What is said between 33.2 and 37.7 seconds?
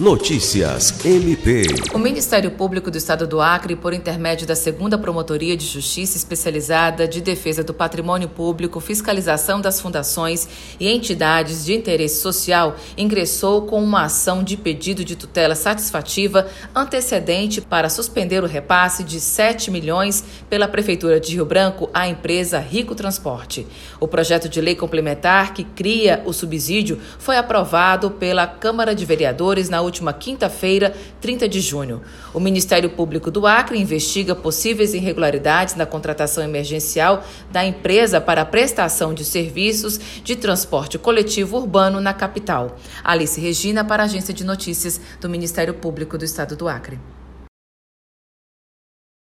do Acre investiga possíveis irregularidades na contratação emergencial da